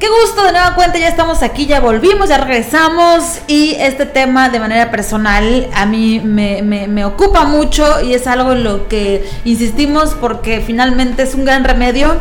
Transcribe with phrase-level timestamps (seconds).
[0.00, 4.48] Qué gusto de nueva cuenta, ya estamos aquí, ya volvimos, ya regresamos y este tema
[4.48, 10.16] de manera personal a mí me, ocupa mucho y es algo en lo que insistimos
[10.18, 12.16] porque finalmente es un gran remedio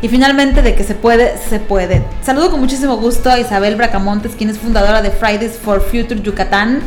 [0.00, 2.04] y finalmente de que se puede, se puede.
[2.22, 6.82] Saludo con muchísimo gusto a Isabel Bracamontes, quien es fundadora de Fridays for Future Yucatán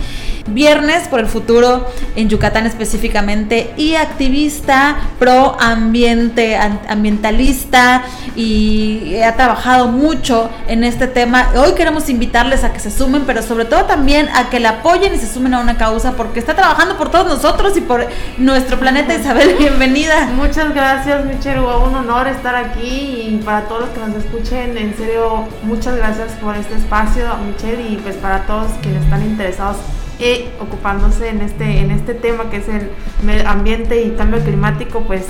[0.48, 6.57] Viernes por el Futuro en Yucatán específicamente y activista pro ambiente,
[6.88, 8.04] ambientalista
[8.36, 11.50] y ha trabajado mucho en este tema.
[11.55, 15.14] Hoy queremos invitarles a que se sumen, pero sobre todo también a que la apoyen
[15.14, 18.07] y se sumen a una causa porque está trabajando por todos nosotros y por
[18.38, 19.16] nuestro planeta.
[19.16, 20.27] Isabel, bienvenida.
[20.36, 21.60] Muchas gracias, Michelle.
[21.60, 26.32] Un honor estar aquí y para todos los que nos escuchen, en serio, muchas gracias
[26.41, 29.77] por este espacio, Michelle, y pues para todos quienes están interesados
[30.20, 35.25] y ocupándose en este, en este tema que es el ambiente y cambio climático, pues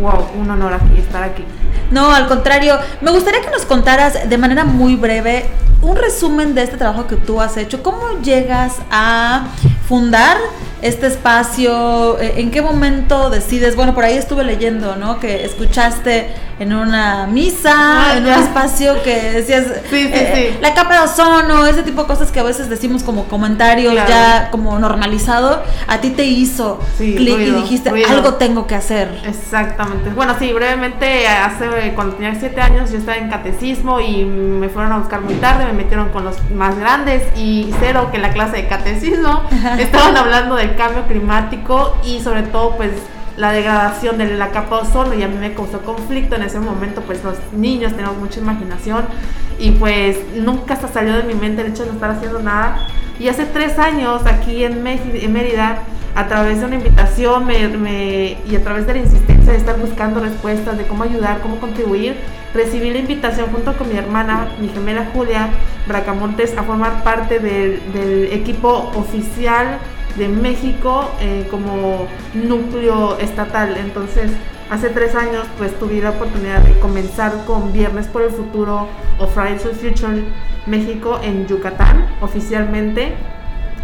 [0.00, 1.44] wow, un honor aquí, estar aquí.
[1.90, 5.46] No, al contrario, me gustaría que nos contaras de manera muy breve
[5.82, 7.82] un resumen de este trabajo que tú has hecho.
[7.82, 9.48] ¿Cómo llegas a
[9.88, 10.36] fundar
[10.82, 12.18] este espacio?
[12.20, 13.76] ¿En qué momento decides?
[13.76, 15.18] Bueno, por ahí estuve leyendo, ¿no?
[15.18, 16.28] Que escuchaste
[16.60, 21.82] en una misa, ah, en un espacio que decías eh, la capa de ozono, ese
[21.82, 26.26] tipo de cosas que a veces decimos como comentario ya como normalizado, a ti te
[26.26, 29.22] hizo clic y dijiste algo tengo que hacer.
[29.24, 30.10] Exactamente.
[30.10, 34.92] Bueno, sí, brevemente, hace cuando tenía siete años yo estaba en catecismo y me fueron
[34.92, 38.32] a buscar muy tarde, me metieron con los más grandes y cero que en la
[38.32, 39.44] clase de catecismo.
[39.78, 42.90] Estaban hablando del cambio climático y sobre todo pues
[43.40, 46.60] la degradación de la capa de ozono y a mí me causó conflicto en ese
[46.60, 49.06] momento, pues los niños tenemos mucha imaginación
[49.58, 52.86] y pues nunca se salió de mi mente el hecho de no estar haciendo nada.
[53.18, 55.78] Y hace tres años aquí en, Mérida,
[56.14, 60.20] a través de una invitación me, y a través de la insistencia de estar buscando
[60.20, 62.16] respuestas de cómo ayudar, cómo contribuir,
[62.52, 65.48] recibí la invitación junto con mi hermana, mi gemela Julia
[65.88, 69.78] Bracamontes, a formar parte del equipo oficial
[70.16, 73.76] de México eh, como núcleo estatal.
[73.76, 74.30] Entonces,
[74.70, 79.26] hace tres años, pues tuve la oportunidad de comenzar con Viernes por el Futuro o
[79.26, 80.24] Fridays for Future
[80.66, 83.14] México en Yucatán, oficialmente.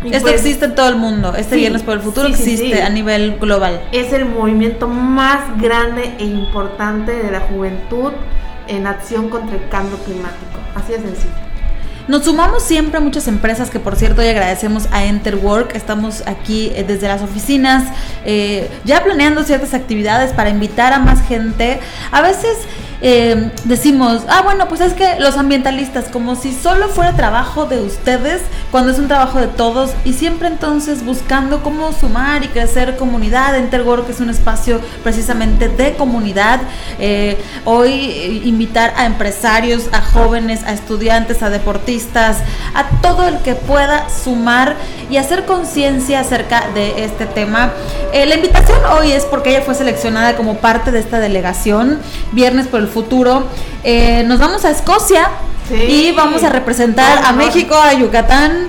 [0.04, 3.38] Esto pues, existe en todo el mundo, este Viernes por el Futuro existe a nivel
[3.38, 3.80] global.
[3.92, 8.12] Es el movimiento más grande e importante de la juventud
[8.68, 10.58] en acción contra el cambio climático.
[10.74, 11.45] Así de sencillo.
[12.08, 15.74] Nos sumamos siempre a muchas empresas que por cierto hoy agradecemos a Enterwork.
[15.74, 17.82] Estamos aquí eh, desde las oficinas
[18.24, 21.80] eh, ya planeando ciertas actividades para invitar a más gente.
[22.12, 22.58] A veces
[23.00, 27.80] eh, decimos, ah, bueno, pues es que los ambientalistas, como si solo fuera trabajo de
[27.80, 32.96] ustedes, cuando es un trabajo de todos, y siempre entonces buscando cómo sumar y crecer
[32.96, 33.56] comunidad.
[33.56, 36.60] Enterwork es un espacio precisamente de comunidad.
[36.98, 42.38] Eh, hoy eh, invitar a empresarios, a jóvenes, a estudiantes, a deportistas,
[42.74, 44.76] a todo el que pueda sumar
[45.10, 47.72] y hacer conciencia acerca de este tema.
[48.12, 52.00] la invitación hoy es porque ella fue seleccionada como parte de esta delegación,
[52.32, 53.44] viernes por el futuro.
[53.84, 55.28] Eh, nos vamos a Escocia
[55.70, 58.68] y vamos a representar a México, a Yucatán.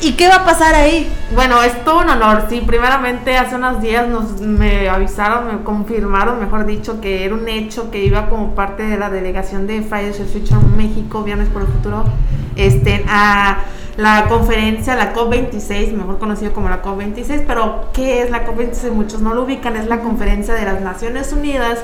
[0.00, 1.08] ¿Y qué va a pasar ahí?
[1.34, 2.46] Bueno, es todo un honor.
[2.48, 7.48] Sí, primeramente hace unos días nos me avisaron, me confirmaron, mejor dicho, que era un
[7.48, 11.62] hecho que iba como parte de la delegación de Fridays for Future México, Viernes por
[11.62, 12.04] el Futuro,
[12.56, 13.58] este, a
[13.96, 18.90] la conferencia, la COP26, mejor conocido como la COP26, pero ¿qué es la COP26?
[18.92, 21.78] Muchos no lo ubican, es la conferencia de las Naciones Unidas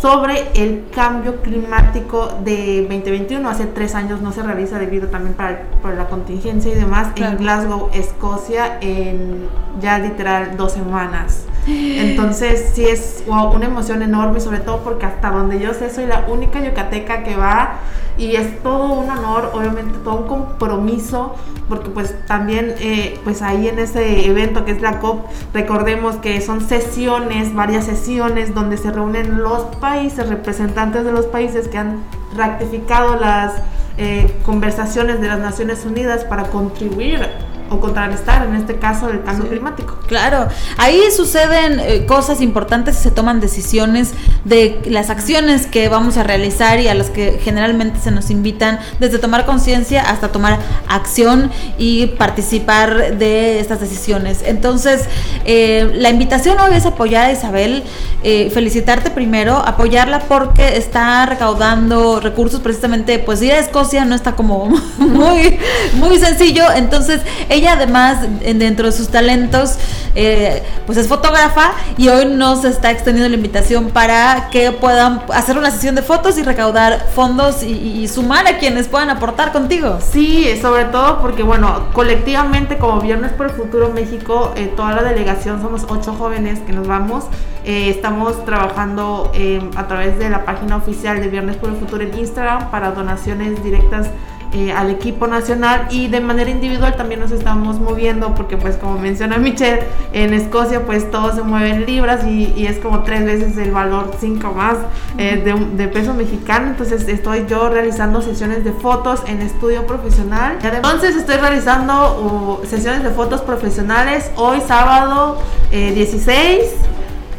[0.00, 3.48] sobre el cambio climático de 2021.
[3.48, 7.36] Hace tres años no se realiza debido también para, por la contingencia y demás en
[7.36, 9.46] Glasgow, Escocia, en
[9.80, 11.46] ya literal dos semanas.
[11.66, 16.26] Entonces sí es una emoción enorme, sobre todo porque hasta donde yo sé soy la
[16.28, 17.78] única yucateca que va
[18.18, 21.34] y es todo un honor, obviamente todo un compromiso,
[21.68, 25.24] porque pues también eh, pues ahí en ese evento que es la COP,
[25.54, 31.68] recordemos que son sesiones, varias sesiones donde se reúnen los países, representantes de los países
[31.68, 32.02] que han
[32.36, 33.54] ratificado las
[33.98, 37.28] eh, conversaciones de las Naciones Unidas para contribuir
[37.72, 39.96] o contrarrestar, en este caso, el cambio climático.
[40.06, 44.12] Claro, ahí suceden eh, cosas importantes y se toman decisiones
[44.44, 48.78] de las acciones que vamos a realizar y a las que generalmente se nos invitan,
[49.00, 50.58] desde tomar conciencia hasta tomar
[50.88, 54.42] acción y participar de estas decisiones.
[54.44, 55.04] Entonces,
[55.44, 57.84] eh, la invitación hoy es apoyar a Isabel,
[58.22, 64.32] eh, felicitarte primero, apoyarla porque está recaudando recursos precisamente, pues ir a Escocia no está
[64.32, 64.66] como
[64.98, 65.58] muy,
[65.94, 69.78] muy sencillo, entonces ella ella además dentro de sus talentos
[70.14, 75.56] eh, pues es fotógrafa y hoy nos está extendiendo la invitación para que puedan hacer
[75.56, 79.98] una sesión de fotos y recaudar fondos y, sumar a quienes puedan aportar contigo.
[80.00, 85.02] Sí, sobre todo porque bueno, colectivamente como Viernes por el Futuro México, eh, toda la
[85.02, 87.24] delegación somos ocho jóvenes que nos vamos.
[87.64, 89.30] Eh, estamos trabajando
[89.76, 93.62] a través de la página oficial de Viernes por el Futuro en Instagram para donaciones
[93.62, 94.08] directas
[94.54, 98.98] eh, al equipo nacional y de manera individual también nos estamos moviendo porque pues como
[98.98, 99.80] menciona Michelle,
[100.12, 104.12] en Escocia pues todo se mueve en libras y, es como tres veces el valor,
[104.20, 104.76] cinco más
[105.16, 105.42] eh,
[105.74, 110.58] de, peso mexicano, entonces estoy yo realizando sesiones de fotos en estudio profesional.
[110.62, 115.38] Entonces estoy realizando uh, sesiones de fotos profesionales hoy sábado
[115.70, 116.70] 16 eh,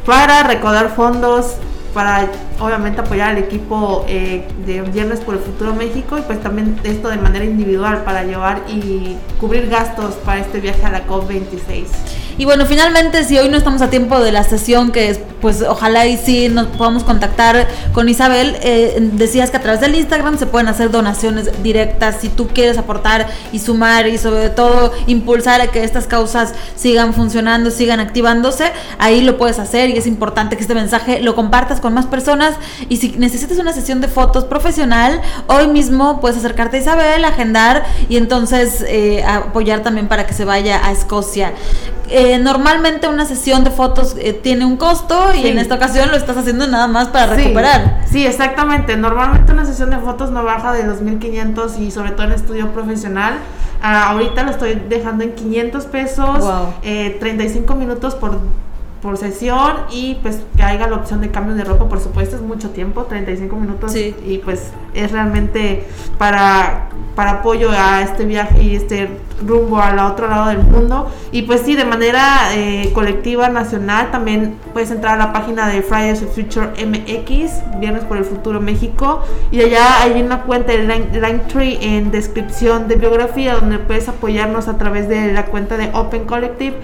[0.06, 1.57] para recaudar fondos
[1.93, 2.29] para
[2.59, 7.09] obviamente apoyar al equipo eh, de Viernes por el Futuro México y pues también esto
[7.09, 11.85] de manera individual para llevar y cubrir gastos para este viaje a la COP26.
[12.38, 16.07] Y bueno, finalmente, si hoy no estamos a tiempo de la sesión, que pues ojalá
[16.07, 20.45] y sí nos podamos contactar con Isabel, eh, decías que a través del Instagram se
[20.45, 25.68] pueden hacer donaciones directas si tú quieres aportar y sumar y sobre todo impulsar a
[25.68, 30.62] que estas causas sigan funcionando, sigan activándose, ahí lo puedes hacer y es importante que
[30.62, 32.56] este mensaje lo compartas con más personas
[32.88, 37.83] y si necesitas una sesión de fotos profesional, hoy mismo puedes acercarte a Isabel, agendar
[38.07, 41.53] y entonces eh, apoyar también para que se vaya a Escocia.
[42.09, 46.17] Eh, normalmente una sesión de fotos eh, tiene un costo y en esta ocasión lo
[46.17, 48.01] estás haciendo nada más para recuperar.
[48.09, 48.97] Sí, exactamente.
[48.97, 53.35] Normalmente una sesión de fotos no baja de 2.500 y sobre todo en estudio profesional.
[53.81, 56.45] Ah, ahorita lo estoy dejando en 500 pesos,
[56.81, 58.39] 35 minutos por
[59.03, 62.41] por sesión y pues que haya la opción de cambio de ropa, por supuesto, es
[62.41, 65.85] mucho tiempo, 35 minutos y pues es realmente
[66.17, 69.09] para, para apoyo a este viaje y este
[69.45, 71.11] rumbo al otro lado del mundo.
[71.33, 75.81] Y pues sí, de manera eh, colectiva, nacional, también puedes entrar a la página de
[75.81, 79.21] Fridays for Future MX, Viernes por el Futuro México
[79.51, 80.83] y allá hay una cuenta de
[81.19, 86.23] Linktree en descripción de biografía donde puedes apoyarnos a través de la cuenta de Open
[86.23, 86.77] Collective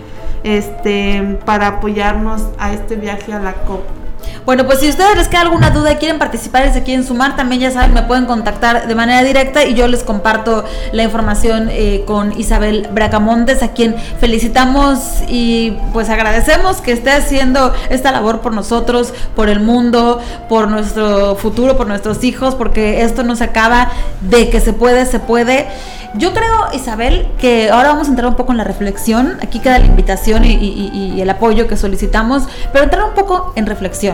[0.44, 3.99] este, para apoyarnos a este viaje a la COP.
[4.46, 7.06] Bueno, pues si a ustedes les queda alguna duda y quieren participar y se quieren
[7.06, 11.04] sumar, también ya saben, me pueden contactar de manera directa y yo les comparto la
[11.04, 18.12] información eh, con Isabel Bracamontes, a quien felicitamos y pues agradecemos que esté haciendo esta
[18.12, 23.36] labor por nosotros, por el mundo, por nuestro futuro, por nuestros hijos, porque esto no
[23.36, 23.90] se acaba
[24.22, 25.68] de que se puede, se puede.
[26.16, 29.38] Yo creo, Isabel, que ahora vamos a entrar un poco en la reflexión.
[29.44, 32.44] Aquí queda la invitación y, el apoyo que solicitamos,
[32.74, 34.09] pero entrar un poco en reflexión.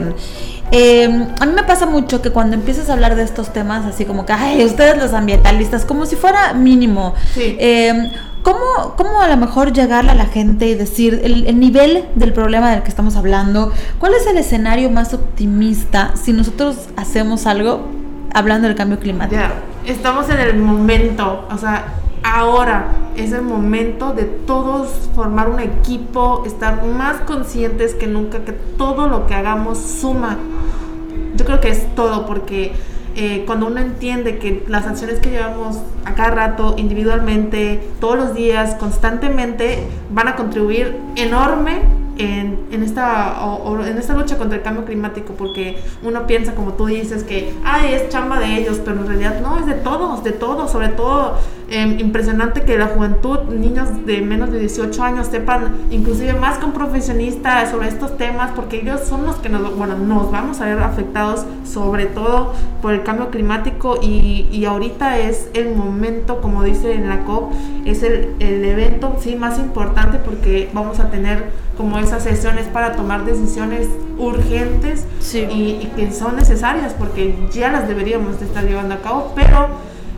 [0.72, 4.06] Em, a mí me pasa mucho que cuando empiezas a hablar de estos temas, así
[4.06, 7.14] como que, ay, ustedes los ambientalistas, como si fuera mínimo.
[7.36, 8.10] Em,
[8.42, 12.72] ¿cómo, a lo mejor llegarle a la gente y decir el, el, nivel del problema
[12.72, 13.72] del que estamos hablando?
[14.00, 17.88] ¿Cuál es el escenario más optimista si nosotros hacemos algo
[18.34, 19.42] hablando del cambio climático?
[19.86, 21.86] estamos en el momento, o sea,
[22.26, 28.52] ahora es el momento de todos formar un equipo, estar más conscientes que nunca que
[28.52, 30.38] todo lo que hagamos suma.
[31.36, 32.74] Yo creo que es todo porque
[33.16, 38.34] eh, cuando uno entiende que las acciones que llevamos a cada rato, individualmente, todos los
[38.34, 41.84] días, constantemente, van a contribuir enorme
[42.18, 43.36] en, en esta,
[43.88, 47.94] en esta lucha contra el cambio climático, porque uno piensa, como tú dices, que Ay,
[47.94, 51.38] es chamba de ellos, pero en realidad no, es de todos, de todos, sobre todo
[51.70, 56.66] eh, impresionante que la juventud, niños de menos de 18 años sepan, inclusive más que
[56.66, 60.66] un profesionista sobre estos temas, porque ellos son los que nos, bueno, nos vamos a
[60.66, 66.64] ver afectados sobre todo por el cambio climático y, y ahorita es el momento, como
[66.64, 67.54] dice en la COP,
[67.86, 71.46] es el, el evento sí más importante porque vamos a tener
[71.78, 77.88] como esas sesiones para tomar decisiones urgentes y, y, que son necesarias porque ya las
[77.88, 79.68] deberíamos de estar llevando a cabo, pero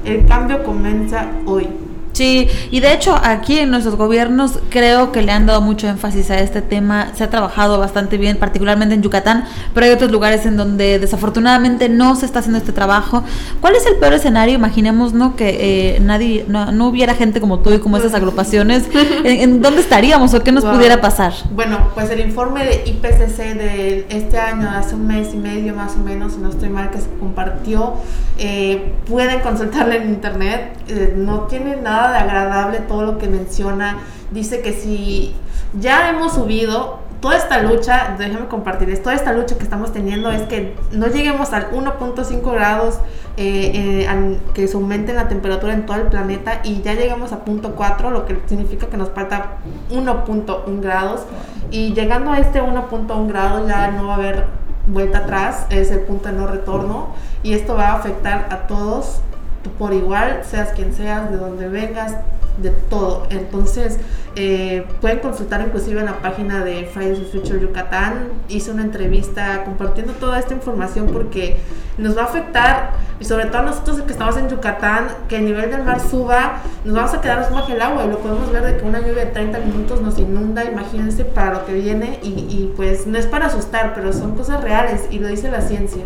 [0.05, 1.67] el cambio comienza hoy.
[2.17, 6.31] Sí, y de hecho aquí en nuestros gobiernos creo que le han dado mucho énfasis
[6.31, 9.45] a este tema, se ha trabajado bastante bien, particularmente en Yucatán,
[9.75, 13.23] pero hay otros lugares en donde desafortunadamente no se está haciendo este trabajo.
[13.61, 14.55] ¿Cuál es el peor escenario?
[14.55, 15.35] Imaginemos ¿no?
[15.35, 18.85] que eh, nadie, no, hubiera gente como tú y como esas agrupaciones.
[19.23, 21.33] ¿En, dónde estaríamos o qué nos pudiera pasar?
[21.51, 25.93] Bueno, pues el informe de IPCC de este año, hace un mes y medio más
[25.95, 27.93] o menos, si no estoy mal, que se compartió,
[28.39, 33.99] eh, pueden consultarlo en internet, eh, no tiene nada de agradable todo lo que menciona.
[34.31, 35.35] Dice que si
[35.79, 40.43] ya hemos subido toda esta lucha, déjame compartirles, toda esta lucha que estamos teniendo es
[40.43, 42.99] que no lleguemos al 1.5 grados,
[43.37, 47.43] eh, eh, que se aumente la temperatura en todo el planeta y ya llegamos a
[47.43, 49.57] punto 4, lo que significa que nos falta
[49.91, 51.21] 1.1 grados.
[51.69, 54.45] Y llegando a este 1.1 grados ya no va a haber
[54.87, 57.09] vuelta atrás, es el punto de no retorno
[57.43, 59.21] y esto va a afectar a todos
[59.69, 62.15] por igual, seas quien seas, de donde vengas,
[62.57, 63.27] de todo.
[63.29, 63.99] Entonces,
[64.35, 68.29] eh, pueden consultar inclusive en la página de Fridays for Future Yucatán.
[68.49, 71.57] Hice una entrevista compartiendo toda esta información porque
[71.97, 75.71] nos va a afectar, y sobre todo nosotros que estamos en Yucatán, que el nivel
[75.71, 78.77] del mar suba, nos vamos a quedar bajo el agua y lo podemos ver de
[78.77, 83.07] que una lluvia de 30 minutos nos inunda, imagínense para lo que viene y pues
[83.07, 86.03] no es para asustar, pero son cosas reales y lo dice la ciencia.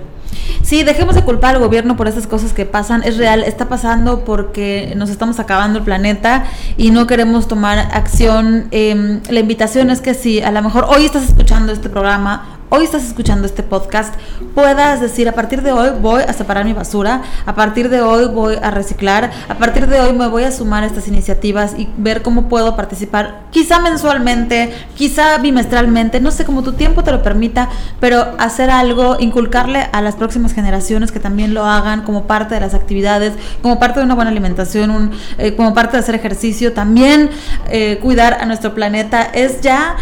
[0.72, 3.04] Sí, dejemos de culpar al gobierno por esas cosas que pasan.
[3.04, 6.46] Es real, está pasando porque nos estamos acabando el planeta
[6.78, 8.68] y no queremos tomar acción.
[8.72, 12.86] Em, la invitación es que si a lo mejor hoy estás escuchando este programa hoy
[12.86, 14.16] estás escuchando este podcast,
[14.56, 18.34] puedas decir, a partir de hoy voy a separar mi basura, a partir de hoy
[18.34, 21.90] voy a reciclar, a partir de hoy me voy a sumar a estas iniciativas y
[21.98, 27.22] ver cómo puedo participar, quizá mensualmente, quizá bimestralmente, no sé cómo tu tiempo te lo
[27.22, 27.68] permita,
[28.00, 32.62] pero hacer algo, inculcarle a las próximas generaciones que también lo hagan como parte de
[32.62, 37.32] las actividades, como parte de una buena alimentación, eh, como parte de hacer ejercicio, también
[37.70, 39.98] eh, cuidar a nuestro planeta, es ya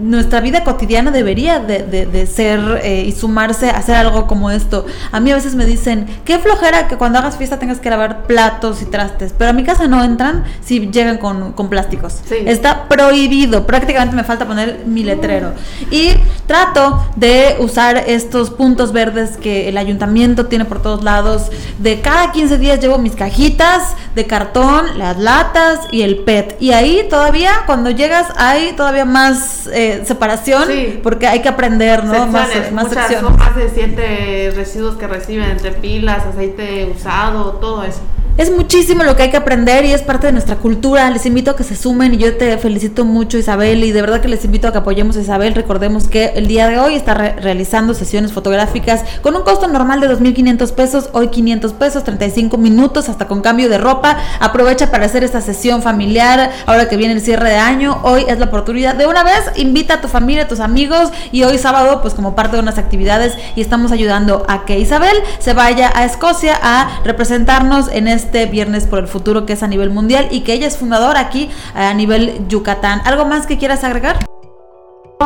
[0.00, 4.86] nuestra vida cotidiana debería de de ser eh, y sumarse a hacer algo como esto.
[5.10, 8.26] A mí a veces me dicen, qué flojera que cuando hagas fiesta tengas que lavar
[8.26, 12.20] platos y trastes, pero a mi casa no entran si llegan con, con plásticos.
[12.30, 15.52] Está prohibido, prácticamente me falta poner mi letrero.
[15.90, 16.12] Y
[16.46, 21.50] trato de usar estos puntos verdes que el ayuntamiento tiene por todos lados.
[21.78, 26.56] De cada 15 días llevo mis cajitas de cartón, las latas y el PET.
[26.60, 30.68] Y ahí todavía, cuando llegas, hay todavía más eh, separación
[31.02, 32.26] porque hay que aprender ¿no?
[32.26, 32.50] más,
[33.20, 38.00] son más de siete residuos que reciben entre pilas, aceite usado, todo eso.
[38.38, 41.10] Es muchísimo lo que hay que aprender y es parte de nuestra cultura.
[41.10, 44.22] Les invito a que se sumen y yo te felicito mucho Isabel y de verdad
[44.22, 45.54] que les invito a que apoyemos a Isabel.
[45.54, 50.08] Recordemos que el día de hoy está realizando sesiones fotográficas con un costo normal de
[50.08, 54.16] 2.500 pesos, hoy 500 pesos, 35 minutos hasta con cambio de ropa.
[54.40, 58.00] Aprovecha para hacer esta sesión familiar ahora que viene el cierre de año.
[58.02, 61.42] Hoy es la oportunidad de una vez, invita a tu familia, a tus amigos y
[61.42, 65.52] hoy sábado pues como parte de unas actividades y estamos ayudando a que Isabel se
[65.52, 69.66] vaya a Escocia a representarnos en este este Viernes por el Futuro que es a
[69.66, 73.02] nivel mundial y que ella es fundadora aquí a nivel Yucatán.
[73.04, 74.18] ¿Algo más que quieras agregar?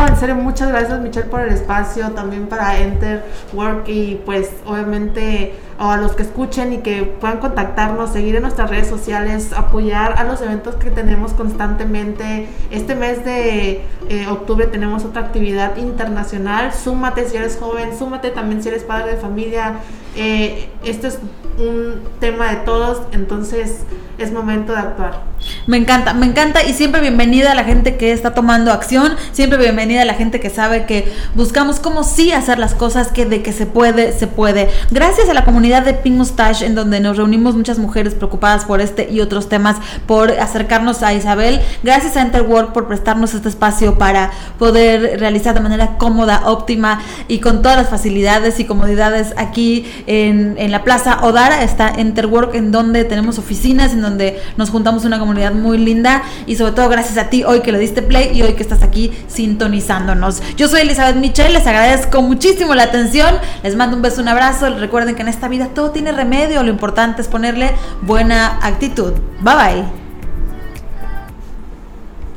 [0.04, 5.54] en serio, muchas gracias Michelle por el espacio, también para Enter Work y pues obviamente
[5.78, 10.24] a los que escuchen y que puedan contactarnos, seguir en nuestras redes sociales, apoyar a
[10.24, 12.48] los eventos que tenemos constantemente.
[12.70, 18.62] Este mes de eh, octubre tenemos otra actividad internacional, súmate si eres joven, súmate también
[18.62, 19.76] si eres padre de familia.
[20.14, 21.18] Eh, esto es
[21.58, 23.84] un tema de todos, entonces
[24.18, 25.22] es momento de actuar.
[25.66, 29.58] Me encanta, me encanta y siempre bienvenida a la gente que está tomando acción, siempre
[29.58, 33.42] bienvenida a la gente que sabe que buscamos cómo sí hacer las cosas, que de
[33.42, 34.70] que se puede, se puede.
[34.90, 38.80] Gracias a la comunidad de Pink Mustache en donde nos reunimos muchas mujeres preocupadas por
[38.80, 41.60] este y otros temas, por acercarnos a Isabel.
[41.82, 47.40] Gracias a Enterwork por prestarnos este espacio para poder realizar de manera cómoda, óptima y
[47.40, 51.18] con todas las facilidades y comodidades aquí en, en la Plaza
[51.52, 56.56] Está Enterwork en donde tenemos oficinas, en donde nos juntamos una comunidad muy linda y
[56.56, 59.12] sobre todo gracias a ti hoy que le diste play y hoy que estás aquí
[59.28, 60.42] sintonizándonos.
[60.56, 64.70] Yo soy Elizabeth Michelle, les agradezco muchísimo la atención, les mando un beso, un abrazo,
[64.78, 67.72] recuerden que en esta vida todo tiene remedio, lo importante es ponerle
[68.02, 69.12] buena actitud.
[69.40, 70.05] Bye bye.